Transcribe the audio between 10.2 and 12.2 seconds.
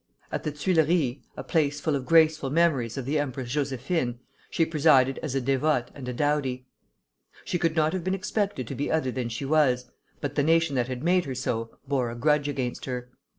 the nation that had made her so, bore a